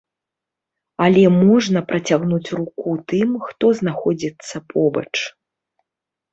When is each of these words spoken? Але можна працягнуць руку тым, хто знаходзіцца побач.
Але 1.07 1.25
можна 1.35 1.83
працягнуць 1.91 2.53
руку 2.61 2.89
тым, 3.15 3.29
хто 3.47 3.65
знаходзіцца 3.83 4.65
побач. 4.77 5.09